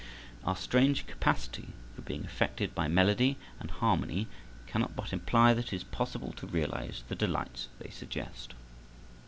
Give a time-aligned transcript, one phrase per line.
[0.43, 4.25] Our strange capacity for being affected by melody and harmony
[4.65, 8.55] cannot but imply that it is possible to realize the delights they suggest.